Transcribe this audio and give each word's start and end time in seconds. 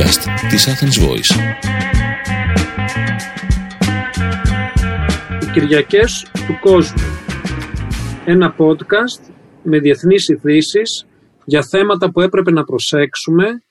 podcast 0.00 0.48
της 0.50 0.66
Athens 0.68 1.08
Voice. 1.08 1.32
Οι 5.42 5.50
Κυριακές 5.52 6.26
του 6.46 6.58
κόσμου. 6.60 7.02
Ένα 8.24 8.54
podcast 8.58 9.32
με 9.62 9.78
διεθνείς 9.78 10.28
ειδήσεις 10.28 11.06
για 11.44 11.62
θέματα 11.62 12.10
που 12.10 12.20
έπρεπε 12.20 12.50
να 12.50 12.64
προσέξουμε, 12.64 13.62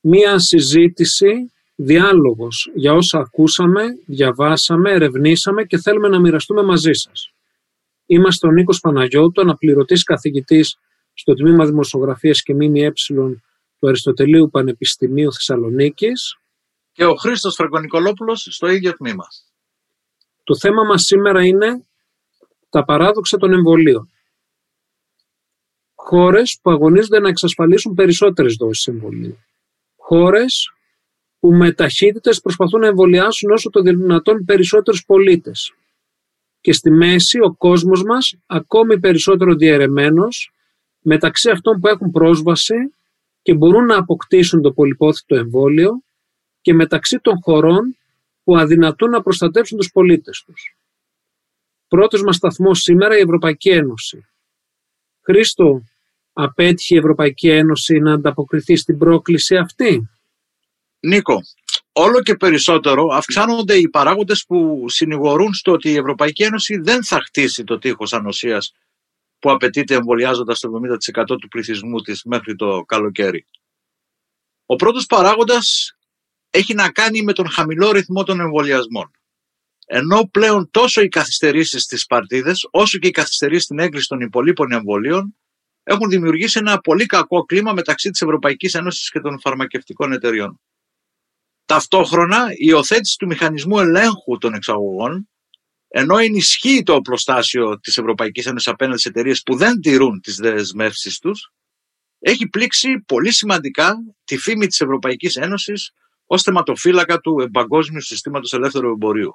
μία 0.00 0.38
συζήτηση, 0.38 1.52
διάλογος 1.74 2.70
για 2.74 2.92
όσα 2.92 3.18
ακούσαμε, 3.18 3.82
διαβάσαμε, 4.06 4.90
ερευνήσαμε 4.92 5.64
και 5.64 5.78
θέλουμε 5.78 6.08
να 6.08 6.20
μοιραστούμε 6.20 6.62
μαζί 6.62 6.92
σας. 6.92 7.32
Είμαστε 8.06 8.46
ο 8.46 8.50
Νίκος 8.50 8.80
Παναγιώτου, 8.80 9.40
αναπληρωτής 9.40 10.02
καθηγητής 10.02 10.76
στο 11.14 11.34
Τμήμα 11.34 11.66
Δημοσιογραφίας 11.66 12.42
και 12.42 12.54
ΜΜΕ 12.54 12.92
του 13.84 13.90
Αριστοτελείου 13.90 14.50
Πανεπιστημίου 14.50 15.32
Θεσσαλονίκης 15.32 16.36
και 16.92 17.04
ο 17.04 17.14
Χρήστος 17.14 17.54
Φραγκονικολόπουλος 17.54 18.48
στο 18.50 18.66
ίδιο 18.66 18.92
τμήμα. 18.92 19.24
Το 20.44 20.56
θέμα 20.56 20.84
μας 20.84 21.02
σήμερα 21.02 21.44
είναι 21.44 21.84
τα 22.68 22.84
παράδοξα 22.84 23.36
των 23.36 23.52
εμβολίων. 23.52 24.10
Χώρες 25.94 26.58
που 26.62 26.70
αγωνίζονται 26.70 27.20
να 27.20 27.28
εξασφαλίσουν 27.28 27.94
περισσότερες 27.94 28.56
δόσεις 28.58 28.86
εμβολίου. 28.86 29.38
Χώρες 29.96 30.72
που 31.38 31.52
με 31.52 31.72
ταχύτητες 31.72 32.40
προσπαθούν 32.40 32.80
να 32.80 32.86
εμβολιάσουν 32.86 33.50
όσο 33.50 33.70
το 33.70 33.80
δυνατόν 33.80 34.44
περισσότερους 34.44 35.04
πολίτες. 35.04 35.74
Και 36.60 36.72
στη 36.72 36.90
μέση 36.90 37.38
ο 37.40 37.54
κόσμος 37.54 38.02
μας 38.02 38.34
ακόμη 38.46 39.00
περισσότερο 39.00 39.54
διαιρεμένος 39.54 40.52
μεταξύ 41.00 41.50
αυτών 41.50 41.80
που 41.80 41.88
έχουν 41.88 42.10
πρόσβαση 42.10 42.74
και 43.44 43.54
μπορούν 43.54 43.84
να 43.84 43.96
αποκτήσουν 43.96 44.62
το 44.62 44.72
πολυπόθητο 44.72 45.36
εμβόλιο 45.36 46.02
και 46.60 46.74
μεταξύ 46.74 47.18
των 47.18 47.34
χωρών 47.42 47.96
που 48.44 48.56
αδυνατούν 48.56 49.10
να 49.10 49.22
προστατεύσουν 49.22 49.78
τους 49.78 49.90
πολίτες 49.92 50.42
τους. 50.46 50.76
Πρώτος 51.88 52.22
μας 52.22 52.36
σταθμός 52.36 52.78
σήμερα 52.78 53.16
η 53.16 53.20
Ευρωπαϊκή 53.20 53.70
Ένωση. 53.70 54.26
Χρήστο, 55.20 55.84
απέτυχε 56.32 56.94
η 56.94 56.98
Ευρωπαϊκή 56.98 57.48
Ένωση 57.48 57.98
να 57.98 58.12
ανταποκριθεί 58.12 58.76
στην 58.76 58.98
πρόκληση 58.98 59.56
αυτή; 59.56 60.08
Νίκο, 61.00 61.40
όλο 61.92 62.22
και 62.22 62.34
περισσότερο 62.34 63.06
αυξάνονται 63.12 63.74
οι 63.74 63.88
παράγοντες 63.88 64.44
που 64.48 64.84
συνηγορούν 64.88 65.54
στο 65.54 65.72
ότι 65.72 65.90
η 65.90 65.96
Ευρωπαϊκή 65.96 66.42
Ένωση 66.42 66.76
δεν 66.76 67.04
θα 67.04 67.20
χτίσει 67.20 67.64
το 67.64 67.78
τείχος 67.78 68.12
ανοσίας 68.12 68.72
που 69.44 69.50
απαιτείται 69.50 69.94
εμβολιάζοντας 69.94 70.58
το 70.60 70.70
70% 71.22 71.24
του 71.26 71.48
πληθυσμού 71.48 72.00
της 72.00 72.22
μέχρι 72.24 72.56
το 72.56 72.82
καλοκαίρι. 72.82 73.46
Ο 74.66 74.76
πρώτος 74.76 75.06
παράγοντας 75.06 75.96
έχει 76.50 76.74
να 76.74 76.90
κάνει 76.90 77.22
με 77.22 77.32
τον 77.32 77.48
χαμηλό 77.50 77.90
ρυθμό 77.90 78.22
των 78.22 78.40
εμβολιασμών. 78.40 79.10
Ενώ 79.86 80.28
πλέον 80.30 80.70
τόσο 80.70 81.02
οι 81.02 81.08
καθυστερήσεις 81.08 81.82
στις 81.82 82.06
παρτίδες, 82.06 82.68
όσο 82.70 82.98
και 82.98 83.08
οι 83.08 83.10
καθυστερήσεις 83.10 83.64
στην 83.64 83.78
έγκριση 83.78 84.08
των 84.08 84.20
υπολείπων 84.20 84.72
εμβολίων 84.72 85.36
έχουν 85.82 86.08
δημιουργήσει 86.08 86.58
ένα 86.58 86.78
πολύ 86.78 87.06
κακό 87.06 87.44
κλίμα 87.44 87.72
μεταξύ 87.72 88.10
της 88.10 88.22
Ευρωπαϊκής 88.22 88.74
Ένωσης 88.74 89.10
και 89.10 89.20
των 89.20 89.40
φαρμακευτικών 89.40 90.12
εταιριών. 90.12 90.60
Ταυτόχρονα, 91.64 92.46
η 92.50 92.56
υιοθέτηση 92.58 93.16
του 93.18 93.26
μηχανισμού 93.26 93.78
ελέγχου 93.78 94.38
των 94.38 94.54
εξαγωγών 94.54 95.28
ενώ 95.96 96.18
ενισχύει 96.18 96.82
το 96.82 96.94
οπλοστάσιο 96.94 97.80
της 97.80 97.98
Ευρωπαϊκής 97.98 98.46
Ένωσης 98.46 98.68
απέναντι 98.68 99.00
σε 99.00 99.08
εταιρείες 99.08 99.42
που 99.42 99.56
δεν 99.56 99.80
τηρούν 99.80 100.20
τις 100.20 100.36
δεσμεύσεις 100.36 101.18
τους, 101.18 101.52
έχει 102.18 102.48
πλήξει 102.48 103.00
πολύ 103.06 103.32
σημαντικά 103.32 103.96
τη 104.24 104.36
φήμη 104.36 104.66
της 104.66 104.80
Ευρωπαϊκής 104.80 105.36
Ένωσης 105.36 105.92
ως 106.26 106.42
θεματοφύλακα 106.42 107.18
του 107.20 107.48
παγκόσμιου 107.52 108.00
συστήματος 108.00 108.52
ελεύθερου 108.52 108.88
εμπορίου. 108.88 109.34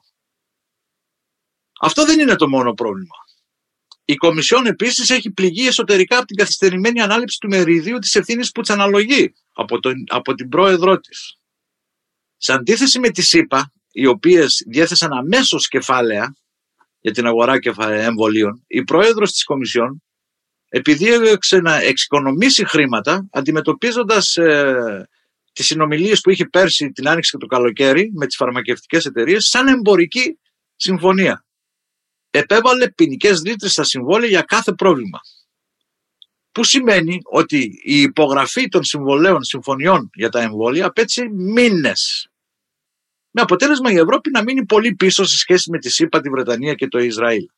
Αυτό 1.80 2.06
δεν 2.06 2.20
είναι 2.20 2.36
το 2.36 2.50
μόνο 2.50 2.74
πρόβλημα. 2.74 3.16
Η 4.06 4.16
Κομισιόν 4.16 4.66
επίσης 4.66 5.10
έχει 5.10 5.32
πληγεί 5.32 5.68
εσωτερικά 5.68 6.18
από 6.18 6.26
την 6.26 6.36
καθυστερημένη 6.36 7.02
ανάληψη 7.02 7.38
του 7.40 7.48
μεριδίου 7.48 8.00
της 8.00 8.16
ευθύνης 8.16 8.52
που 8.52 8.62
της 8.62 8.70
αναλογεί 8.70 9.34
από, 9.54 9.80
τον, 9.80 9.94
από 10.08 10.34
την 10.34 10.50
πρόεδρό 10.50 11.00
της. 11.00 11.38
Σε 12.38 12.54
αντίθεση 12.54 13.00
με 13.00 13.10
τη 13.10 13.22
ΣΥΠΑ, 13.22 13.74
οι 13.92 14.06
οποίες 14.06 14.64
διέθεσαν 14.68 15.14
αμέσως 15.14 15.68
κεφάλαια 15.68 16.34
για 17.00 17.12
την 17.12 17.26
αγορά 17.26 17.60
εμβολίων, 17.90 18.64
η 18.68 18.84
πρόεδρος 18.84 19.32
της 19.32 19.44
Κομισιόν 19.44 20.04
επειδή 20.70 21.14
έπαιξε 21.14 21.58
να 21.58 21.82
εξοικονομήσει 21.82 22.66
χρήματα 22.66 23.28
αντιμετωπίζοντας 23.32 24.38
ε, 24.38 25.10
τις 25.54 25.66
συνομιλίες 25.66 26.22
που 26.22 26.30
είχε 26.30 26.46
πέρσι 26.46 26.92
την 26.92 27.08
άνοιξη 27.08 27.32
και 27.32 27.38
το 27.38 27.46
καλοκαίρι 27.46 28.12
με 28.14 28.26
τις 28.26 28.36
φαρμακευτικές 28.36 29.06
εταιρείες 29.06 29.46
σαν 29.46 29.68
εμπορική 29.68 30.40
συμφωνία. 30.76 31.46
Επέβαλε 32.30 32.90
ποινικές 32.90 33.42
ρήτρες 33.42 33.72
στα 33.72 33.84
συμβόλαια 33.84 34.30
για 34.30 34.42
κάθε 34.42 34.74
πρόβλημα. 34.74 35.20
Που 36.52 36.64
σημαίνει 36.64 37.20
ότι 37.24 37.80
η 37.84 38.02
υπογραφή 38.02 38.68
των 38.68 38.84
συμβολέων 38.84 39.44
συμφωνιών 39.44 40.10
για 40.14 40.30
τα 40.30 40.42
εμβόλια 40.42 40.86
απέτυχε 40.86 41.30
μήνες 41.30 42.30
με 43.32 43.42
αποτέλεσμα 43.42 43.92
η 43.92 43.96
Ευρώπη 43.96 44.30
να 44.30 44.44
μείνει 44.44 44.66
πολύ 44.66 44.96
πίσω 44.96 45.24
σε 45.24 45.38
σχέση 45.38 45.70
με 45.70 45.78
τη 45.78 45.90
ΣΥΠΑ, 45.90 46.22
τη 46.22 46.30
Βρετανία 46.30 46.74
και 46.74 46.88
το 46.88 47.00
Ισραήλ. 47.00 47.50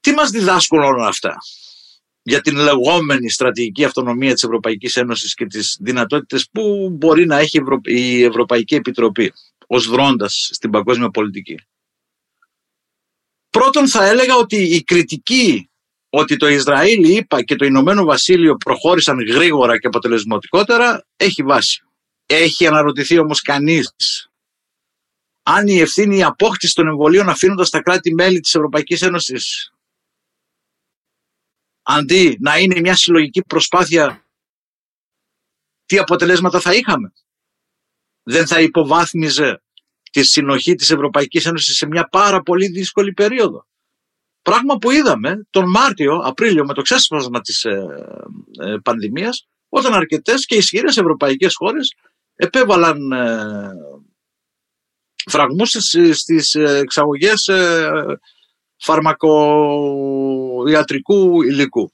Τι 0.00 0.12
μας 0.12 0.30
διδάσκουν 0.30 0.78
όλα 0.78 1.06
αυτά 1.06 1.36
για 2.22 2.40
την 2.40 2.56
λεγόμενη 2.56 3.30
στρατηγική 3.30 3.84
αυτονομία 3.84 4.32
της 4.32 4.42
Ευρωπαϊκής 4.42 4.96
Ένωσης 4.96 5.34
και 5.34 5.46
τις 5.46 5.78
δυνατότητες 5.80 6.48
που 6.52 6.90
μπορεί 6.92 7.26
να 7.26 7.38
έχει 7.38 7.60
η 7.82 8.22
Ευρωπαϊκή 8.22 8.74
Επιτροπή 8.74 9.32
ως 9.66 9.88
δρόντας 9.88 10.50
στην 10.52 10.70
παγκόσμια 10.70 11.10
πολιτική; 11.10 11.58
Πρώτον 13.50 13.88
θα 13.88 14.06
έλεγα 14.06 14.36
ότι 14.36 14.56
η 14.56 14.82
κριτική 14.82 15.70
ότι 16.10 16.36
το 16.36 16.48
Ισραήλ, 16.48 17.04
η 17.04 17.14
ΙΠΑ 17.14 17.42
και 17.42 17.56
το 17.56 17.64
Ηνωμένο 17.64 18.04
Βασίλειο 18.04 18.56
προχώρησαν 18.56 19.18
γρήγορα 19.20 19.78
και 19.78 19.86
αποτελεσματικότερα 19.86 21.06
έχει 21.16 21.42
βάση. 21.42 21.82
Έχει 22.26 22.66
αναρωτηθεί 22.66 23.18
όμως 23.18 23.42
κανείς 23.42 23.90
αν 25.50 25.66
η 25.66 25.78
ευθύνη 25.78 26.16
η 26.16 26.22
απόκτηση 26.22 26.74
των 26.74 26.86
εμβολίων 26.86 27.28
αφήνοντας 27.28 27.70
τα 27.70 27.82
κράτη-μέλη 27.82 28.40
της 28.40 28.54
Ευρωπαϊκής 28.54 29.02
Ένωσης 29.02 29.72
αντί 31.82 32.36
να 32.40 32.58
είναι 32.58 32.80
μια 32.80 32.96
συλλογική 32.96 33.42
προσπάθεια 33.42 34.26
τι 35.86 35.98
αποτελέσματα 35.98 36.60
θα 36.60 36.74
είχαμε; 36.74 37.12
Δεν 38.22 38.46
θα 38.46 38.60
υποβάθμιζε 38.60 39.62
τη 40.10 40.22
συνοχή 40.22 40.74
της 40.74 40.90
Ευρωπαϊκής 40.90 41.46
Ένωσης 41.46 41.76
σε 41.76 41.86
μια 41.86 42.08
πάρα 42.08 42.40
πολύ 42.40 42.68
δύσκολη 42.68 43.12
περίοδο. 43.12 43.66
Πράγμα 44.42 44.76
που 44.78 44.90
είδαμε 44.90 45.46
τον 45.50 45.70
Μάρτιο, 45.70 46.16
Απρίλιο 46.16 46.64
με 46.64 46.74
το 46.74 46.82
ξέσπασμα 46.82 47.40
της 47.40 47.64
ε, 47.64 47.86
ε, 48.60 48.76
πανδημίας 48.82 49.48
όταν 49.68 49.94
αρκετές 49.94 50.46
και 50.46 50.56
ισχυρές 50.56 50.96
ευρωπαϊκές 50.96 51.54
χώρες 51.54 51.94
επέβαλαν 52.34 53.12
ε, 53.12 53.72
φραγμούς 55.28 55.70
στις 56.12 56.54
εξαγωγές 56.54 57.48
ε, 57.48 57.90
φαρμακοιατρικού 58.76 61.42
υλικού. 61.42 61.90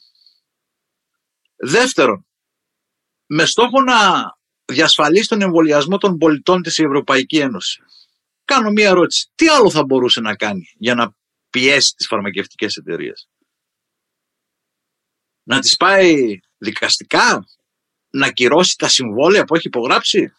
Δεύτερον, 1.56 2.26
με 3.26 3.44
στόχο 3.44 3.82
να 3.82 3.94
διασφαλίσει 4.64 5.28
τον 5.28 5.42
εμβολιασμό 5.42 5.98
των 5.98 6.18
πολιτών 6.18 6.62
της 6.62 6.78
Ευρωπαϊκής 6.78 7.40
Ένωσης. 7.40 8.08
Κάνω 8.44 8.70
μία 8.70 8.88
ερώτηση. 8.88 9.30
Τι 9.34 9.48
άλλο 9.48 9.70
θα 9.70 9.84
μπορούσε 9.84 10.20
να 10.20 10.36
κάνει 10.36 10.74
για 10.78 10.94
να 10.94 11.14
πιέσει 11.50 11.94
τις 11.94 12.06
φαρμακευτικές 12.06 12.76
εταιρείες; 12.76 13.28
Να 15.42 15.60
τις 15.60 15.76
πάει 15.76 16.38
δικαστικά, 16.58 17.46
να 18.10 18.30
κυρώσει 18.30 18.78
τα 18.78 18.88
συμβόλαια 18.88 19.44
που 19.44 19.54
έχει 19.54 19.66
υπογράψει; 19.66 20.32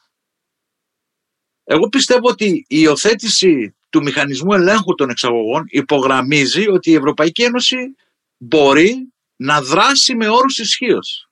Εγώ 1.68 1.90
πιστεύω 1.90 2.30
ότι 2.30 2.46
η 2.46 2.66
υιοθέτηση 2.68 3.76
του 3.90 4.04
μηχανισμού 4.04 4.54
ελέγχου 4.54 4.96
των 4.96 5.10
εξαγωγών 5.10 5.66
υπογραμμίζει 5.68 6.70
ότι 6.70 6.90
η 6.90 6.96
Ευρωπαϊκή 6.96 7.44
Ένωση 7.44 7.96
μπορεί 8.38 9.14
να 9.36 9.62
δράσει 9.62 10.16
με 10.16 10.28
όρους 10.28 10.58
ισχύως. 10.58 11.30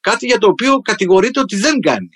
Κάτι 0.00 0.26
για 0.26 0.38
το 0.38 0.46
οποίο 0.46 0.78
κατηγορείται 0.78 1.40
ότι 1.40 1.56
δεν 1.56 1.80
κάνει. 1.80 2.10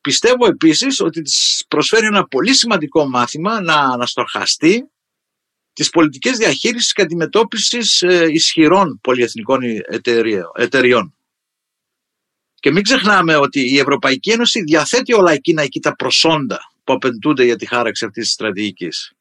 Πιστεύω 0.00 0.46
επίσης 0.46 1.00
ότι 1.00 1.22
της 1.22 1.64
προσφέρει 1.68 2.06
ένα 2.06 2.26
πολύ 2.26 2.54
σημαντικό 2.54 3.08
μάθημα 3.08 3.60
να 3.60 3.74
αναστοχαστεί 3.74 4.90
τις 5.72 5.90
πολιτικές 5.90 6.36
διαχείρισης 6.36 6.92
και 6.92 7.02
αντιμετώπισης 7.02 8.02
ε, 8.02 8.26
ισχυρών 8.30 9.00
πολυεθνικών 9.00 9.60
εταιριών. 10.54 11.14
Και 12.64 12.72
μην 12.72 12.82
ξεχνάμε 12.82 13.36
ότι 13.36 13.60
η 13.60 13.78
Ευρωπαϊκή 13.78 14.30
Ένωση 14.30 14.62
διαθέτει 14.62 15.12
όλα 15.12 15.32
εκείνα 15.32 15.62
εκεί 15.62 15.80
τα 15.80 15.94
προσόντα 15.94 16.58
που 16.84 16.92
απαιτούνται 16.92 17.44
για 17.44 17.56
τη 17.56 17.66
χάραξη 17.66 18.04
αυτής 18.04 18.24
της 18.24 18.32
στρατηγικής. 18.32 19.12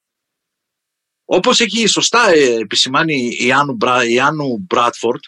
Όπως 1.26 1.60
έχει 1.60 1.88
σωστά 1.88 2.30
ε, 2.30 2.56
επισημάνει 2.56 3.36
η 3.40 3.52
Άννου, 3.52 3.78
η 4.10 4.20
Άννου 4.20 4.58
Μπράτφορντ, 4.60 5.24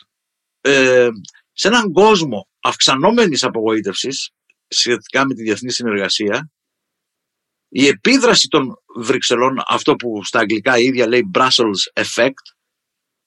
ε, 0.62 1.10
σε 1.52 1.68
έναν 1.68 1.92
κόσμο 1.92 2.48
αυξανόμενης 2.60 3.44
απογοήτευσης, 3.44 4.30
σχετικά 4.68 5.26
με 5.26 5.34
τη 5.34 5.44
διεθνή 5.44 5.72
συνεργασία, 5.72 6.52
η 7.70 7.88
επίδραση 7.88 8.48
των 8.48 8.82
Βρυξελών, 8.96 9.64
αυτό 9.68 9.96
που 9.96 10.24
στα 10.24 10.40
αγγλικά 10.40 10.78
η 10.78 10.84
ίδια 10.84 11.08
λέει 11.08 11.32
Brussels 11.34 12.04
Effect, 12.04 12.54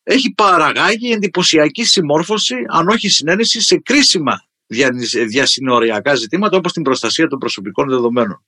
έχει 0.03 0.33
παραγάγει 0.35 1.13
εντυπωσιακή 1.13 1.85
συμμόρφωση, 1.85 2.55
αν 2.69 2.89
όχι 2.89 3.09
συνένεση, 3.09 3.61
σε 3.61 3.77
κρίσιμα 3.79 4.48
διασυνοριακά 5.29 6.15
ζητήματα 6.15 6.57
όπως 6.57 6.73
την 6.73 6.83
προστασία 6.83 7.27
των 7.27 7.39
προσωπικών 7.39 7.89
δεδομένων. 7.89 8.45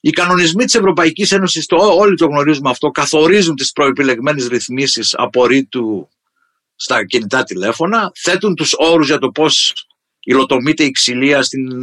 Οι 0.00 0.10
κανονισμοί 0.10 0.64
της 0.64 0.74
Ευρωπαϊκής 0.74 1.32
Ένωσης, 1.32 1.66
το, 1.66 1.76
όλοι 1.76 2.16
το 2.16 2.26
γνωρίζουμε 2.26 2.70
αυτό, 2.70 2.90
καθορίζουν 2.90 3.54
τις 3.54 3.72
προεπιλεγμένες 3.72 4.46
ρυθμίσεις 4.46 5.14
απορρίτου 5.14 6.08
στα 6.74 7.04
κινητά 7.04 7.42
τηλέφωνα, 7.42 8.10
θέτουν 8.14 8.54
τους 8.54 8.74
όρους 8.76 9.06
για 9.06 9.18
το 9.18 9.28
πώς 9.28 9.72
υλοτομείται 10.20 10.84
η 10.84 10.90
ξυλία 10.90 11.42
στην 11.42 11.82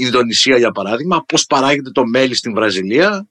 Ινδονησία 0.00 0.58
για 0.58 0.70
παράδειγμα, 0.70 1.24
πώς 1.24 1.46
παράγεται 1.46 1.90
το 1.90 2.06
μέλι 2.06 2.34
στην 2.34 2.54
Βραζιλία 2.54 3.28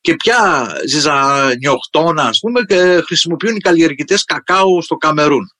και 0.00 0.14
ποια 0.14 0.66
ζυζανιοχτώνα 0.86 2.22
ας 2.22 2.38
πούμε 2.38 2.60
χρησιμοποιούν 3.06 3.56
οι 3.56 3.60
καλλιεργητές 3.60 4.24
κακάου 4.24 4.82
στο 4.82 4.96
Καμερούν. 4.96 5.50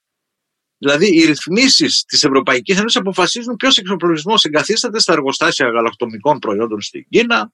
Δηλαδή, 0.85 1.07
οι 1.07 1.25
ρυθμίσεις 1.25 2.05
της 2.05 2.25
Ευρωπαϊκής 2.25 2.79
Ένωσης 2.79 3.01
αποφασίζουν 3.01 3.57
ποιος 3.57 3.79
εξοπλισμός 3.79 4.45
εγκαθίσταται 4.45 5.01
στα 5.01 5.13
εργοστάσια 5.13 5.67
γαλακτομικών 5.67 6.39
προϊόντων 6.39 6.81
στην 6.81 7.07
Κίνα, 7.09 7.51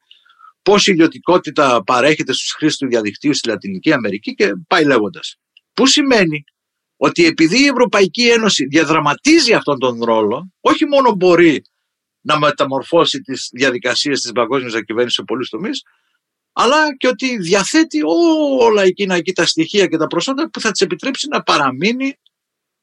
πώς 0.62 0.86
η 0.86 0.92
ιδιωτικότητα 0.92 1.82
παρέχεται 1.84 2.32
στους 2.32 2.52
χρήστες 2.52 2.78
του 2.78 2.88
διαδικτύου 2.88 3.34
στη 3.34 3.48
Λατινική 3.48 3.92
Αμερική 3.92 4.34
και 4.34 4.52
πάει 4.66 4.84
λέγοντας. 4.84 5.36
Που 5.72 5.86
σημαίνει 5.86 6.44
ότι 6.96 7.26
επειδή 7.26 7.62
η 7.62 7.66
Ευρωπαϊκή 7.66 8.28
Ένωση 8.28 8.64
διαδραματίζει 8.64 9.52
αυτόν 9.52 9.78
τον 9.78 10.04
ρόλο, 10.04 10.52
όχι 10.60 10.86
μόνο 10.86 11.14
μπορεί 11.14 11.64
να 12.20 12.38
μεταμορφώσει 12.38 13.20
τις 13.20 13.48
διαδικασίες 13.52 14.20
της 14.20 14.32
παγκόσμιας 14.32 14.72
διακυβέρνησης 14.72 15.16
σε 15.18 15.24
πολλούς 15.24 15.48
τομείς, 15.48 15.82
αλλά 16.52 16.96
και 16.96 17.08
ότι 17.08 17.36
διαθέτει 17.38 18.00
όλα 18.60 18.82
εκείνα 18.82 19.14
εκεί 19.14 19.32
τα 19.32 19.46
στοιχεία 19.46 19.86
και 19.86 19.96
τα 19.96 20.06
προσόντα 20.06 20.50
που 20.50 20.60
θα 20.60 20.70
της 20.70 20.80
επιτρέψει 20.80 21.28
να 21.28 21.42
παραμείνει 21.42 22.18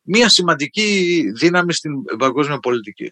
μια 0.09 0.30
σημαντική 0.30 1.21
δύναμη 1.36 1.74
στην 1.74 2.04
παγκόσμια 2.18 2.59
πολιτική. 2.59 3.09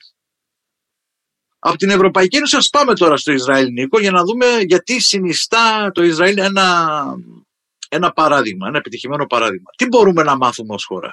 Από 1.60 1.78
την 1.78 1.90
Ευρωπαϊκή 1.90 2.38
Ένωση 2.38 2.56
ας 2.56 2.70
πάμε 2.70 2.94
τώρα 2.94 3.18
στο 3.18 3.32
Ισραήλ 3.32 3.72
Νίκο 3.72 4.00
για 4.00 4.12
να 4.12 4.24
δούμε 4.24 4.46
γιατί 4.68 5.02
συνιστά 5.02 5.92
το 5.94 6.04
Ισραήλ 6.04 6.38
ένα, 6.38 7.00
ένα 7.90 8.12
παράδειγμα, 8.12 8.68
ένα 8.68 8.78
επιτυχημένο 8.78 9.26
παράδειγμα. 9.26 9.70
Τι 9.78 9.88
μπορούμε 9.88 10.24
να 10.24 10.38
μάθουμε 10.38 10.74
ως 10.74 10.86
χώρα; 10.86 11.10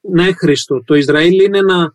Ναι 0.00 0.32
Χρήστο, 0.32 0.82
το 0.84 0.94
Ισραήλ 0.94 1.40
είναι 1.40 1.58
ένα 1.58 1.94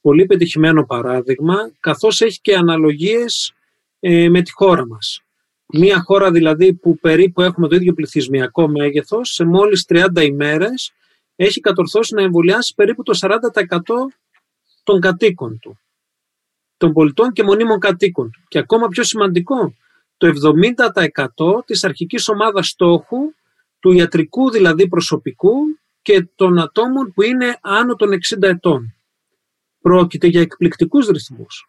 πολύ 0.00 0.26
πετυχημένο 0.26 0.86
παράδειγμα 0.86 1.56
καθώς 1.80 2.20
έχει 2.20 2.40
και 2.40 2.54
αναλογίες 2.54 3.52
ε, 4.00 4.28
με 4.28 4.42
τη 4.42 4.52
χώρα 4.52 4.86
μας. 4.86 5.20
Μια 5.66 6.02
χώρα 6.02 6.30
δηλαδή 6.30 6.74
που 6.74 6.98
περίπου 6.98 7.42
έχουμε 7.42 7.68
το 7.68 7.74
ίδιο 7.74 7.92
πληθυσμιακό 7.92 8.68
μέγεθος 8.68 9.30
σε 9.30 9.44
μόλις 9.44 9.84
30 9.88 10.06
ημέρες 10.22 10.92
έχει 11.36 11.60
κατορθώσει 11.60 12.14
να 12.14 12.22
εμβολιάσει 12.22 12.74
περίπου 12.76 13.02
το 13.02 13.18
40% 13.20 13.28
των 14.82 15.00
κατοίκων 15.00 15.58
του, 15.58 15.78
των 16.76 16.92
πολιτών 16.92 17.32
και 17.32 17.42
μονίμων 17.42 17.78
κατοίκων 17.78 18.30
του. 18.30 18.40
Και 18.48 18.58
ακόμα 18.58 18.88
πιο 18.88 19.04
σημαντικό, 19.04 19.74
το 20.16 20.26
70% 20.26 21.64
της 21.64 21.84
αρχικής 21.84 22.28
ομάδας 22.28 22.66
στόχου, 22.66 23.18
του 23.80 23.92
ιατρικού 23.92 24.50
δηλαδή 24.50 24.88
προσωπικού 24.88 25.54
και 26.02 26.28
των 26.34 26.58
ατόμων 26.58 27.12
που 27.12 27.22
είναι 27.22 27.58
άνω 27.60 27.94
των 27.94 28.08
60 28.38 28.42
ετών. 28.42 28.94
Πρόκειται 29.80 30.26
για 30.26 30.40
εκπληκτικούς 30.40 31.06
ρυθμούς. 31.06 31.68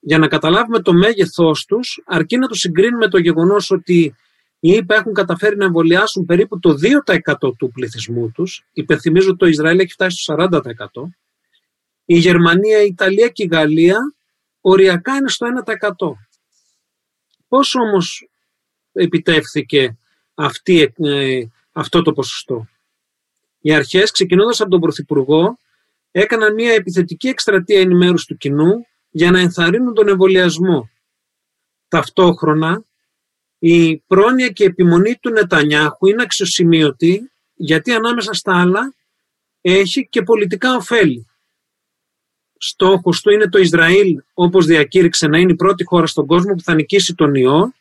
Για 0.00 0.18
να 0.18 0.28
καταλάβουμε 0.28 0.80
το 0.80 0.92
μέγεθός 0.92 1.64
τους, 1.64 2.02
αρκεί 2.06 2.36
να 2.36 2.46
το 2.46 2.54
συγκρίνουμε 2.54 3.08
το 3.08 3.18
γεγονός 3.18 3.70
ότι 3.70 4.14
οι 4.60 4.70
ΗΠΑ 4.70 4.94
έχουν 4.94 5.12
καταφέρει 5.12 5.56
να 5.56 5.64
εμβολιάσουν 5.64 6.24
περίπου 6.24 6.58
το 6.58 6.74
2% 7.44 7.56
του 7.58 7.70
πληθυσμού 7.70 8.30
τους. 8.30 8.64
Υπενθυμίζω 8.72 9.28
ότι 9.28 9.38
το 9.38 9.46
Ισραήλ 9.46 9.78
έχει 9.78 9.92
φτάσει 9.92 10.22
στο 10.22 10.34
40%. 10.34 11.16
Η 12.04 12.18
Γερμανία, 12.18 12.82
η 12.82 12.86
Ιταλία 12.86 13.28
και 13.28 13.42
η 13.42 13.48
Γαλλία 13.52 13.98
οριακά 14.60 15.16
είναι 15.16 15.28
στο 15.28 15.46
1%. 15.46 16.16
Πώς 17.48 17.74
όμως 17.74 18.28
επιτεύχθηκε 18.92 19.98
αυτή, 20.34 20.94
ε, 20.96 21.42
αυτό 21.72 22.02
το 22.02 22.12
ποσοστό; 22.12 22.68
Οι 23.60 23.72
αρχές, 23.72 24.10
ξεκινώντας 24.10 24.60
από 24.60 24.70
τον 24.70 24.80
Πρωθυπουργό, 24.80 25.58
έκαναν 26.10 26.54
μια 26.54 26.72
επιθετική 26.72 27.28
εκστρατεία 27.28 27.80
ενημέρωσης 27.80 28.26
του 28.26 28.36
κοινού 28.36 28.86
για 29.10 29.30
να 29.30 29.40
ενθαρρύνουν 29.40 29.94
τον 29.94 30.08
εμβολιασμό. 30.08 30.90
Ταυτόχρονα, 31.88 32.84
η 33.62 33.96
πρόνοια 33.96 34.48
και 34.48 34.64
επιμονή 34.64 35.16
του 35.20 35.30
Νετανιάχου 35.30 36.06
είναι 36.06 36.22
αξιοσημείωτη 36.22 37.30
γιατί 37.54 37.92
ανάμεσα 37.92 38.32
στα 38.32 38.60
άλλα 38.60 38.94
έχει 39.60 40.08
και 40.08 40.22
πολιτικά 40.22 40.76
ωφέλη. 40.76 41.26
Στόχος 42.58 43.20
του 43.20 43.30
είναι 43.30 43.48
το 43.48 43.58
Ισραήλ, 43.58 44.22
όπως 44.34 44.66
διακήρυξε, 44.66 45.26
να 45.26 45.38
είναι 45.38 45.52
η 45.52 45.56
πρώτη 45.56 45.84
χώρα 45.84 46.06
στον 46.06 46.26
κόσμο 46.26 46.54
που 46.54 46.62
θα 46.62 46.74
νικήσει 46.74 47.14
τον 47.14 47.34
ιό 47.34 47.72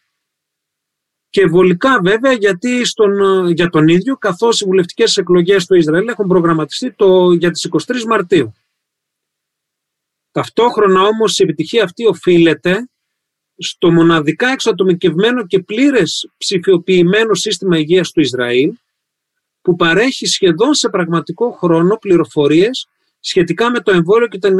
και 1.29 1.45
βολικά 1.45 1.99
βέβαια 2.01 2.31
γιατί 2.31 2.85
στον, 2.85 3.47
για 3.47 3.69
τον 3.69 3.87
ίδιο, 3.87 4.17
καθώς 4.17 4.61
οι 4.61 4.65
βουλευτικές 4.65 5.17
εκλογές 5.17 5.63
στο 5.63 5.75
Ισραήλ 5.75 6.07
έχουν 6.07 6.27
προγραμματιστεί 6.27 6.91
το, 6.91 7.31
για 7.31 7.51
τις 7.51 7.69
23 7.71 8.03
Μαρτίου. 8.03 8.53
Ταυτόχρονα 10.31 11.01
όμως 11.01 11.39
η 11.39 11.43
επιτυχία 11.43 11.83
αυτή 11.83 12.05
οφείλεται 12.05 12.89
στο 13.59 13.91
μοναδικά 13.91 14.47
εξατομικευμένο 14.49 15.45
και 15.45 15.59
πλήρες 15.59 16.29
ψηφιοποιημένο 16.37 17.33
σύστημα 17.33 17.77
υγείας 17.77 18.11
του 18.11 18.19
Ισραήλ 18.19 18.73
που 19.61 19.75
παρέχει 19.75 20.25
σχεδόν 20.25 20.73
σε 20.73 20.89
πραγματικό 20.89 21.51
χρόνο 21.51 21.97
πληροφορίες 21.97 22.87
σχετικά 23.19 23.69
με 23.69 23.79
το 23.79 23.91
εμβόλιο 23.91 24.27
και 24.27 24.37
την 24.37 24.55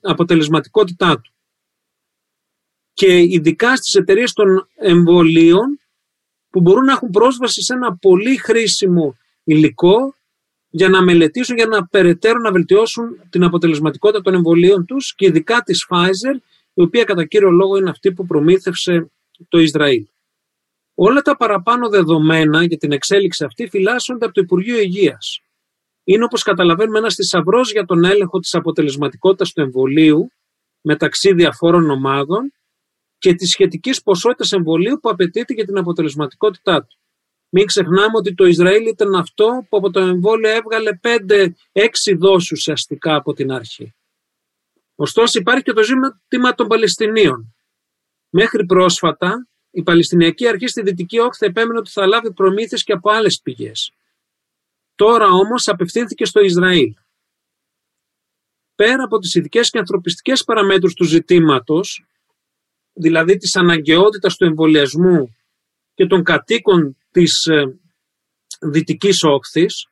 αποτελεσματικότητά 0.00 1.20
του. 1.20 1.32
Και 2.92 3.18
ειδικά 3.20 3.76
στις 3.76 3.94
εταιρείες 3.94 4.32
των 4.32 4.68
εμβολίων 4.74 5.80
που 6.50 6.60
μπορούν 6.60 6.84
να 6.84 6.92
έχουν 6.92 7.10
πρόσβαση 7.10 7.62
σε 7.62 7.74
ένα 7.74 7.96
πολύ 7.96 8.36
χρήσιμο 8.36 9.16
υλικό 9.44 10.14
για 10.68 10.88
να 10.88 11.02
μελετήσουν, 11.02 11.56
για 11.56 11.66
να 11.66 11.86
περαιτέρω 11.86 12.38
να 12.38 12.52
βελτιώσουν 12.52 13.20
την 13.30 13.42
αποτελεσματικότητα 13.42 14.20
των 14.22 14.34
εμβολίων 14.34 14.84
τους 14.84 15.14
και 15.14 15.26
ειδικά 15.26 15.62
της 15.62 15.86
Pfizer 15.90 16.40
η 16.78 16.82
οποία 16.82 17.04
κατά 17.04 17.24
κύριο 17.24 17.50
λόγο 17.50 17.76
είναι 17.76 17.90
αυτή 17.90 18.12
που 18.12 18.26
προμήθευσε 18.26 19.10
το 19.48 19.58
Ισραήλ. 19.58 20.06
Όλα 20.94 21.20
τα 21.20 21.36
παραπάνω 21.36 21.88
δεδομένα 21.88 22.64
για 22.64 22.76
την 22.76 22.92
εξέλιξη 22.92 23.44
αυτή 23.44 23.68
φυλάσσονται 23.68 24.24
από 24.24 24.34
το 24.34 24.40
Υπουργείο 24.40 24.78
Υγείας. 24.78 25.40
Είναι 26.04 26.24
όπως 26.24 26.42
καταλαβαίνουμε 26.42 26.98
ένας 26.98 27.14
θησαυρός 27.14 27.72
για 27.72 27.84
τον 27.84 28.04
έλεγχο 28.04 28.38
της 28.38 28.54
αποτελεσματικότητας 28.54 29.52
του 29.52 29.60
εμβολίου 29.60 30.30
μεταξύ 30.80 31.32
διαφόρων 31.32 31.90
ομάδων 31.90 32.52
και 33.18 33.34
της 33.34 33.50
σχετικής 33.50 34.02
ποσότητας 34.02 34.52
εμβολίου 34.52 34.98
που 35.02 35.08
απαιτείται 35.08 35.54
για 35.54 35.64
την 35.64 35.78
αποτελεσματικότητά 35.78 36.84
του. 36.84 36.98
Μην 37.48 37.66
ξεχνάμε 37.66 38.12
ότι 38.16 38.34
το 38.34 38.44
Ισραήλ 38.44 38.86
ήταν 38.86 39.14
αυτό 39.14 39.66
που 39.68 39.76
από 39.76 39.90
το 39.90 40.00
εμβόλιο 40.00 40.48
έβγαλε 40.50 40.98
5-6 41.02 41.52
δόσεις 42.18 42.50
ουσιαστικά 42.50 43.14
από 43.14 43.32
την 43.32 43.52
αρχή. 43.52 43.94
Ωστόσο 44.96 45.38
υπάρχει 45.38 45.62
και 45.62 45.72
το 45.72 45.82
ζήτημα 45.82 46.54
των 46.54 46.66
Παλαιστινίων. 46.66 47.54
Μέχρι 48.28 48.66
πρόσφατα 48.66 49.48
η 49.70 49.82
Παλαιστινιακή 49.82 50.48
Αρχή 50.48 50.66
στη 50.66 50.82
Δυτική 50.82 51.18
Όχθη 51.18 51.46
επέμενε 51.46 51.78
ότι 51.78 51.90
θα 51.90 52.06
λάβει 52.06 52.32
προμήθειες 52.32 52.84
και 52.84 52.92
από 52.92 53.10
άλλες 53.10 53.40
πηγές. 53.42 53.92
Τώρα 54.94 55.28
όμως 55.28 55.68
απευθύνθηκε 55.68 56.24
στο 56.24 56.40
Ισραήλ. 56.40 56.94
Πέρα 58.74 59.04
από 59.04 59.18
τις 59.18 59.34
ειδικές 59.34 59.70
και 59.70 59.78
ανθρωπιστικές 59.78 60.44
παραμέτρους 60.44 60.94
του 60.94 61.04
ζητήματος, 61.04 62.06
δηλαδή 62.92 63.36
της 63.36 63.56
αναγκαιότητας 63.56 64.36
του 64.36 64.44
εμβολιασμού 64.44 65.36
και 65.94 66.06
των 66.06 66.22
κατοίκων 66.22 66.96
της 67.10 67.46
ε, 67.46 67.78
Δυτικής 68.60 69.22
Όχθης, 69.22 69.88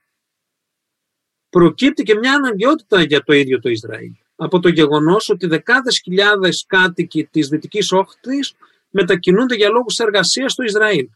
προκύπτει 1.49 2.03
και 2.03 2.15
μια 2.15 2.35
αναγκαιότητα 2.35 3.03
για 3.03 3.23
το 3.23 3.33
ίδιο 3.33 3.61
το 3.61 3.69
Ισραήλ 3.69 4.24
από 4.37 4.61
το 4.61 4.69
γεγονός 4.69 5.29
ότι 5.29 5.47
δεκάδες 5.47 6.01
χιλιάδες 6.05 6.65
κάτοικοι 6.67 7.25
της 7.25 7.49
Δυτικής 7.49 7.93
Όχθης 7.93 8.55
μετακινούνται 8.91 9.55
για 9.55 9.69
λόγους 9.69 9.99
εργασίας 9.99 10.53
στο 10.53 10.63
Ισραήλ. 10.63 11.09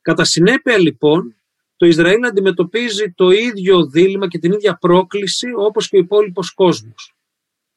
Κατά 0.00 0.24
συνέπεια 0.24 0.78
λοιπόν, 0.78 1.36
το 1.76 1.86
Ισραήλ 1.86 2.24
αντιμετωπίζει 2.24 3.12
το 3.12 3.30
ίδιο 3.30 3.86
δίλημα 3.86 4.28
και 4.28 4.38
την 4.38 4.52
ίδια 4.52 4.76
πρόκληση 4.76 5.46
όπως 5.56 5.88
και 5.88 5.96
ο 5.96 5.98
υπόλοιπος 5.98 6.50
κόσμος, 6.50 7.14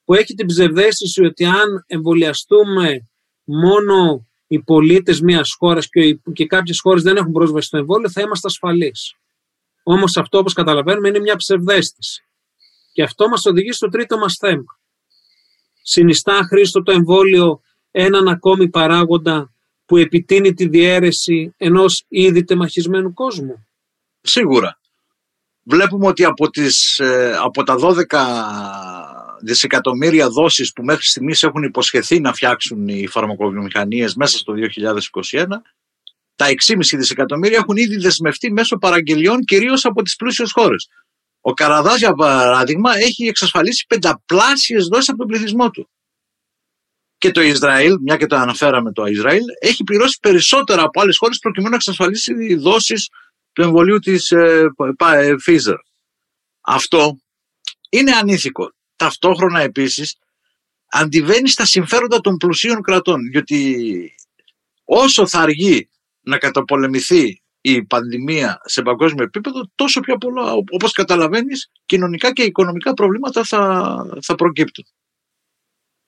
που 0.03 0.13
έχει 0.13 0.33
την 0.33 0.45
ψευδέστηση 0.45 1.25
ότι 1.25 1.45
αν 1.45 1.83
εμβολιαστούμε 1.87 3.07
μόνο 3.43 4.27
οι 4.47 4.59
πολίτες 4.59 5.21
μιας 5.21 5.55
χώρας 5.57 5.89
και, 5.89 6.19
και 6.33 6.45
κάποιες 6.45 6.79
χώρες 6.79 7.03
δεν 7.03 7.15
έχουν 7.17 7.31
πρόσβαση 7.31 7.67
στο 7.67 7.77
εμβόλιο, 7.77 8.09
θα 8.09 8.21
είμαστε 8.21 8.47
ασφαλείς. 8.47 9.13
Όμως 9.83 10.17
αυτό 10.17 10.37
όπως 10.37 10.53
καταλαβαίνουμε 10.53 11.07
είναι 11.07 11.19
μια 11.19 11.35
ψευδέστηση. 11.35 12.26
Και 12.97 13.03
αυτό 13.03 13.27
μας 13.27 13.45
οδηγεί 13.45 13.71
στο 13.71 13.87
τρίτο 13.89 14.17
μας 14.17 14.35
θέμα. 14.39 14.79
Συνιστά 15.81 16.39
Χρήστο 16.49 16.83
το 16.83 16.91
εμβόλιο 16.91 17.61
έναν 17.91 18.27
ακόμη 18.27 18.69
παράγοντα 18.69 19.53
που 19.85 19.97
επιτείνει 19.97 20.53
τη 20.53 20.67
διαίρεση 20.67 21.53
ενός 21.57 22.03
ήδη 22.07 22.43
τεμαχισμένου 22.43 23.13
κόσμου; 23.13 23.67
Σίγουρα. 24.21 24.79
Βλέπουμε 25.63 26.07
ότι 26.07 26.23
από, 26.23 26.49
τις, 26.49 26.99
ε, 26.99 27.37
από 27.41 27.63
τα 27.63 27.75
12 27.75 28.05
δισεκατομμύρια 29.41 30.29
δόσεις 30.29 30.73
που 30.73 30.83
μέχρι 30.83 31.05
στιγμής 31.05 31.43
έχουν 31.43 31.63
υποσχεθεί 31.63 32.19
να 32.19 32.33
φτιάξουν 32.33 32.87
οι 32.87 33.07
φαρμακοβιομηχανίες 33.07 34.15
μέσα 34.15 34.37
στο 34.37 34.53
2021, 34.53 35.45
τα 36.35 36.45
6,5 36.47 36.97
δισεκατομμύρια 36.97 37.57
έχουν 37.57 37.77
ήδη 37.77 37.97
δεσμευτεί 37.97 38.51
μέσω 38.51 38.77
παραγγελιών 38.77 39.43
κυρίως 39.43 39.85
από 39.85 40.01
τις 40.01 40.15
πλούσιες 40.15 40.51
χώρες. 40.51 40.89
Ο 41.47 41.53
Καραδάς, 41.53 41.97
για 41.97 42.13
παράδειγμα, 42.13 42.97
έχει 42.97 43.27
εξασφαλίσει 43.27 43.85
πενταπλάσιες 43.87 44.87
δόσεις 44.87 45.09
από 45.09 45.17
τον 45.17 45.27
πληθυσμό 45.27 45.69
του. 45.69 45.89
Και 47.17 47.31
το 47.31 47.41
Ισραήλ, 47.41 47.97
μια 48.01 48.17
και 48.17 48.25
το 48.25 48.35
αναφέραμε 48.35 48.91
το 48.91 49.05
Ισραήλ, 49.05 49.43
έχει 49.59 49.83
πληρώσει 49.83 50.17
περισσότερα 50.21 50.83
από 50.83 51.01
άλλες 51.01 51.17
χώρες 51.17 51.39
προκειμένου 51.39 51.69
να 51.69 51.75
εξασφαλίσει 51.75 52.55
δόσεις 52.55 53.09
του 53.53 53.61
εμβολίου 53.61 53.99
της 53.99 54.31
ε, 54.31 54.67
ε, 54.99 55.35
Pfizer. 55.45 55.75
Αυτό 56.61 57.17
είναι 57.89 58.11
ανήθικο. 58.11 58.71
Ταυτόχρονα 58.95 59.61
επίσης 59.61 60.17
αντιβαίνει 60.87 61.49
στα 61.49 61.65
συμφέροντα 61.65 62.19
των 62.19 62.37
πλουσίων 62.37 62.81
κρατών, 62.81 63.29
γιατί 63.31 64.15
όσο 64.83 65.27
θα 65.27 65.39
αργεί 65.39 65.89
να 66.21 66.37
καταπολεμηθεί 66.37 67.41
η 67.71 67.85
πανδημία 67.85 68.61
σε 68.65 68.81
παγκόσμιο 68.81 69.23
επίπεδο, 69.23 69.71
τόσο 69.75 69.99
πιο 69.99 70.17
πολλά, 70.17 70.53
όπως 70.53 70.91
καταλαβαίνεις, 70.91 71.71
κοινωνικά 71.85 72.33
και 72.33 72.43
οικονομικά 72.43 72.93
προβλήματα 72.93 73.43
θα, 73.43 74.17
θα 74.21 74.35
προκύπτουν. 74.35 74.85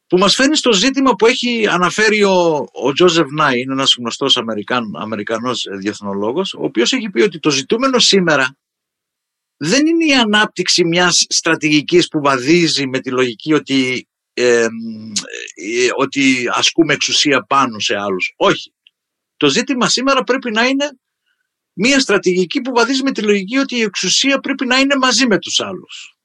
Που 0.07 0.17
μας 0.17 0.35
φέρνει 0.35 0.55
στο 0.55 0.73
ζήτημα 0.73 1.15
που 1.15 1.25
έχει 1.25 1.67
αναφέρει 1.67 2.23
ο, 2.23 2.67
ο 2.71 2.91
Τζόζεφ 2.93 3.31
Νάι, 3.31 3.59
είναι 3.59 3.73
ένας 3.73 3.95
γνωστός 3.97 4.37
Αμερικάν, 4.37 4.95
Αμερικανός 4.95 5.67
διεθνολόγος, 5.79 6.53
ο 6.53 6.63
οποίος 6.63 6.93
έχει 6.93 7.09
πει 7.09 7.21
ότι 7.21 7.39
το 7.39 7.49
ζητούμενο 7.49 7.99
σήμερα 7.99 8.57
δεν 9.57 9.87
είναι 9.87 10.05
η 10.05 10.13
ανάπτυξη 10.13 10.85
μιας 10.85 11.25
στρατηγικής 11.29 12.07
που 12.07 12.21
βαδίζει 12.21 12.87
με 12.87 12.99
τη 12.99 13.11
λογική 13.11 13.53
ότι, 13.53 14.07
ε, 14.33 14.67
ότι 15.97 16.49
ασκούμε 16.53 16.93
εξουσία 16.93 17.43
πάνω 17.43 17.79
σε 17.79 17.95
άλλους. 17.95 18.33
Όχι. 18.35 18.73
Το 19.37 19.49
ζήτημα 19.49 19.89
σήμερα 19.89 20.23
πρέπει 20.23 20.51
να 20.51 20.65
είναι 20.65 20.99
μια 21.81 21.99
στρατηγική 21.99 22.61
που 22.61 22.71
βαδίζει 22.73 23.03
με 23.03 23.11
τη 23.11 23.21
λογική 23.21 23.57
ότι 23.57 23.75
η 23.75 23.81
εξουσία 23.81 24.39
πρέπει 24.39 24.65
να 24.65 24.79
είναι 24.79 24.95
μαζί 24.95 25.27
με 25.27 25.37
τους 25.37 25.59
άλλους. 25.59 26.17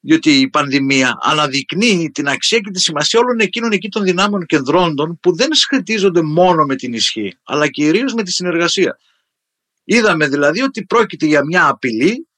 Διότι 0.00 0.40
η 0.40 0.48
πανδημία 0.48 1.18
αναδεικνύει 1.20 2.10
την 2.10 2.28
αξία 2.28 2.58
και 2.58 2.70
τη 2.70 2.80
σημασία 2.80 3.20
όλων 3.20 3.38
εκείνων 3.38 3.72
εκεί 3.72 3.88
των 3.88 4.02
δυνάμεων 4.02 4.46
κεντρών 4.46 5.18
που 5.20 5.36
δεν 5.36 5.54
σχετίζονται 5.54 6.22
μόνο 6.22 6.64
με 6.64 6.76
την 6.76 6.92
ισχύ, 6.92 7.38
αλλά 7.44 7.68
κυρίως 7.68 8.14
με 8.14 8.22
τη 8.22 8.30
συνεργασία. 8.32 8.98
Είδαμε 9.84 10.28
δηλαδή 10.28 10.60
ότι 10.60 10.84
πρόκειται 10.84 11.26
για 11.26 11.44
μια 11.44 11.68
απειλή 11.68 12.28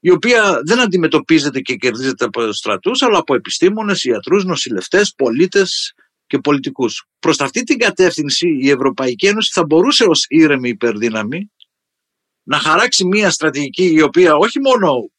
η 0.00 0.10
οποία 0.10 0.60
δεν 0.64 0.80
αντιμετωπίζεται 0.80 1.60
και 1.60 1.74
κερδίζεται 1.74 2.24
από 2.24 2.52
στρατούς 2.52 3.02
αλλά 3.02 3.18
από 3.18 3.34
επιστήμονες, 3.34 4.04
ιατρούς, 4.04 4.44
νοσηλευτές, 4.44 5.14
πολίτες 5.14 5.94
και 6.26 6.38
πολιτικούς. 6.38 7.06
Προς 7.18 7.40
αυτή 7.40 7.62
την 7.62 7.78
κατεύθυνση 7.78 8.48
η 8.60 8.70
Ευρωπαϊκή 8.70 9.26
Ένωση 9.26 9.50
θα 9.52 9.64
μπορούσε 9.64 10.04
ως 10.04 10.24
ήρεμη 10.28 10.68
υπερδύναμη 10.68 11.50
να 12.42 12.58
χαράξει 12.58 13.04
μια 13.04 13.30
στρατηγική 13.30 13.92
η 13.92 14.02
οποία 14.02 14.36
όχι 14.36 14.60
μόνο 14.60 15.10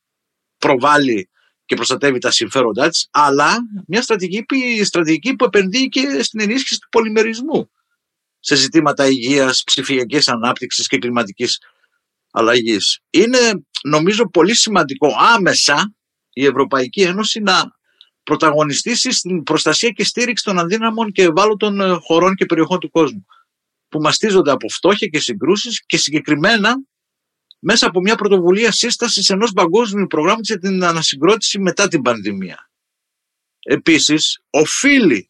προβάλλει 0.57 1.29
και 1.65 1.75
προστατεύει 1.75 2.19
τα 2.19 2.31
συμφέροντά 2.31 2.89
της, 2.89 3.07
αλλά 3.12 3.57
μια 3.88 4.01
στρατηγική, 4.01 4.83
στρατηγική 4.83 5.35
που 5.35 5.45
επενδύει 5.45 5.88
και 5.88 6.24
στην 6.24 6.39
ενίσχυση 6.39 6.79
του 6.79 6.88
πολυμερισμού 6.89 7.69
σε 8.39 8.55
ζητήματα 8.55 9.07
υγείας, 9.07 9.63
ψηφιακής 9.65 10.27
ανάπτυξης 10.27 10.88
και 10.88 10.97
κλιματικής 10.97 11.59
αλλαγής. 12.31 13.00
Είναι 13.09 13.39
νομίζω 13.83 14.29
πολύ 14.29 14.55
σημαντικό 14.55 15.15
άμεσα 15.35 15.95
η 16.33 16.45
Ευρωπαϊκή 16.45 17.01
Ένωση 17.01 17.39
να 17.39 17.63
πρωταγωνιστήσει 18.25 19.12
στην 19.12 19.44
προστασία 19.44 19.89
και 19.89 20.03
στήριξη 20.03 20.44
των 20.44 20.60
αδύναμων 20.60 21.12
και 21.12 21.24
ευάλωτων 21.24 21.79
ε, 21.79 21.98
χωρών 22.01 22.36
και 22.36 22.46
περιοχών 22.46 22.79
του 22.79 22.89
κόσμου 22.89 23.25
που 23.89 24.00
μαστίζονται 24.00 24.51
από 24.51 24.70
φτώχεια 24.70 25.08
και 25.08 25.20
συγκρούσεις 25.20 25.84
και 25.86 25.98
συγκεκριμένα 25.98 26.75
μέσα 27.60 27.88
από 27.88 28.00
μια 28.00 28.15
πρωτοβουλία 28.15 28.72
σύστασης 28.72 29.29
ενός 29.29 29.51
παγκόσμιου 29.51 30.08
προγράμματος 30.08 30.48
για 30.48 30.60
την 30.60 30.84
ανασυγκρότηση 30.84 31.60
μετά 31.60 31.88
την 31.88 32.01
πανδημία. 32.01 32.70
Επίσης, 33.60 34.39
οφείλει 34.50 35.29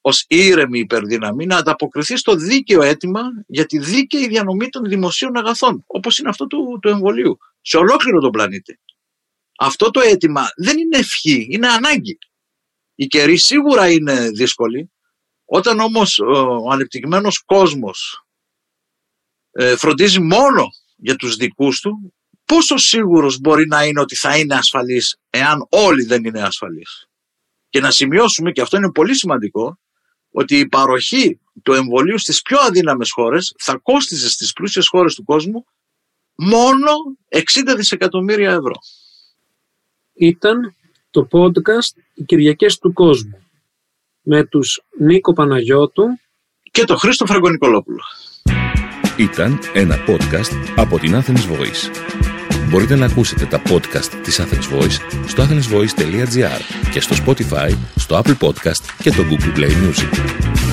ως 0.00 0.24
ήρεμη 0.28 0.78
υπερδύναμη 0.78 1.46
να 1.46 1.56
ανταποκριθεί 1.56 2.16
στο 2.16 2.34
δίκαιο 2.34 2.82
αίτημα 2.82 3.20
για 3.46 3.66
τη 3.66 3.78
δίκαιη 3.78 4.28
διανομή 4.28 4.68
των 4.68 4.84
δημοσίων 4.84 5.36
αγαθών, 5.36 5.84
όπως 5.86 6.18
είναι 6.18 6.28
αυτό 6.28 6.46
του, 6.46 6.78
του 6.82 6.88
εμβολίου, 6.88 7.38
σε 7.60 7.76
ολόκληρο 7.76 8.20
τον 8.20 8.30
πλανήτη. 8.30 8.80
Αυτό 9.62 9.90
το 9.90 10.00
αίτημα 10.00 10.48
δεν 10.56 10.78
είναι 10.78 10.96
ευχή, 10.98 11.46
είναι 11.50 11.68
ανάγκη. 11.68 12.18
Η 12.94 13.06
καιρή 13.06 13.36
σίγουρα 13.36 13.90
είναι 13.90 14.30
δύσκολη, 14.30 14.92
όταν 15.44 15.80
όμως 15.80 16.18
ο 16.18 16.70
ανεπτυγμένος 16.70 17.38
κόσμος 17.38 18.24
ε, 19.50 19.76
φροντίζει 19.76 20.20
μόνο 20.20 20.66
για 20.96 21.16
τους 21.16 21.36
δικούς 21.36 21.80
του, 21.80 22.14
πόσο 22.44 22.76
σίγουρος 22.76 23.38
μπορεί 23.38 23.66
να 23.66 23.84
είναι 23.84 24.00
ότι 24.00 24.16
θα 24.16 24.38
είναι 24.38 24.54
ασφαλής 24.54 25.16
εάν 25.30 25.66
όλοι 25.70 26.04
δεν 26.04 26.24
είναι 26.24 26.42
ασφαλείς. 26.42 27.06
Και 27.68 27.80
να 27.80 27.90
σημειώσουμε, 27.90 28.52
και 28.52 28.60
αυτό 28.60 28.76
είναι 28.76 28.92
πολύ 28.92 29.14
σημαντικό, 29.14 29.78
ότι 30.30 30.58
η 30.58 30.68
παροχή 30.68 31.40
του 31.62 31.72
εμβολίου 31.72 32.18
στις 32.18 32.42
πιο 32.42 32.58
αδύναμες 32.60 33.10
χώρες 33.10 33.54
θα 33.58 33.78
κόστιζε 33.82 34.30
στις 34.30 34.52
πλούσιες 34.52 34.88
χώρες 34.88 35.14
του 35.14 35.24
κόσμου 35.24 35.64
μόνο 36.34 36.90
60 37.28 37.74
δισεκατομμύρια 37.76 38.50
ευρώ. 38.50 38.74
Ήταν 40.20 40.74
το 41.10 41.28
podcast 41.30 42.00
«Οι 42.14 42.22
Κυριακές 42.22 42.78
του 42.78 42.92
Κόσμου» 42.92 43.38
με 44.22 44.44
τους 44.44 44.82
Νίκο 44.98 45.32
Παναγιώτου 45.32 46.04
και 46.70 46.84
τον 46.84 46.98
Χρήστο 46.98 47.26
Φραγκονικολόπουλο. 47.26 48.02
Ήταν 49.18 49.58
ένα 49.74 49.96
podcast 50.06 50.72
από 50.76 50.98
την 50.98 51.14
Athens 51.14 51.52
Voice. 51.52 51.90
Μπορείτε 52.70 52.96
να 52.96 53.06
ακούσετε 53.06 53.46
τα 53.46 53.62
podcast 53.62 54.20
της 54.22 54.40
Athens 54.40 54.78
Voice 54.78 55.26
στο 55.26 55.42
athensvoice.gr 55.42 56.90
και 56.92 57.00
στο 57.00 57.16
Spotify, 57.24 57.76
στο 57.96 58.20
Apple 58.24 58.38
Podcast 58.38 58.84
και 59.02 59.10
το 59.10 59.22
Google 59.30 59.58
Play 59.58 59.70
Music. 59.70 60.69